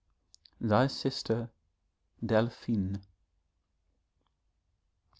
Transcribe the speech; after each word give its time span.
'Thy 0.59 0.87
Sister, 0.87 1.51
DELPHINE.' 2.25 3.03